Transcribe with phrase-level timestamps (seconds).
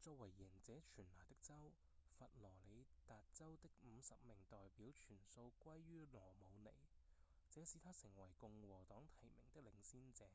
[0.00, 1.72] 作為贏者全拿的州
[2.16, 6.70] 佛羅里達州的五十名代表全數歸予羅姆尼
[7.50, 10.28] 這使他成為共和黨提名的領先者